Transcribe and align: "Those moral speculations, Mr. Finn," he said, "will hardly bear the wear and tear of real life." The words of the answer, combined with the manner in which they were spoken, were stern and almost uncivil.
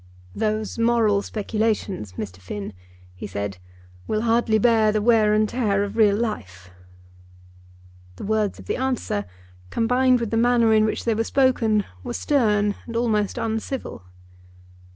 "Those 0.33 0.79
moral 0.79 1.21
speculations, 1.21 2.13
Mr. 2.13 2.37
Finn," 2.37 2.73
he 3.13 3.27
said, 3.27 3.59
"will 4.07 4.21
hardly 4.21 4.57
bear 4.57 4.91
the 4.91 4.99
wear 4.99 5.31
and 5.35 5.47
tear 5.47 5.83
of 5.83 5.95
real 5.95 6.15
life." 6.15 6.71
The 8.15 8.23
words 8.25 8.57
of 8.57 8.65
the 8.65 8.77
answer, 8.77 9.25
combined 9.69 10.19
with 10.19 10.31
the 10.31 10.37
manner 10.37 10.73
in 10.73 10.85
which 10.85 11.05
they 11.05 11.13
were 11.13 11.23
spoken, 11.23 11.83
were 12.03 12.15
stern 12.15 12.73
and 12.87 12.95
almost 12.95 13.37
uncivil. 13.37 14.01